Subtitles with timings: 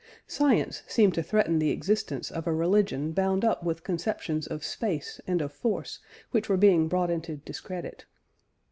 [0.25, 5.21] Science seemed to threaten the existence of a religion bound up with conceptions of space
[5.27, 5.99] and of force
[6.31, 8.05] which were being brought into discredit.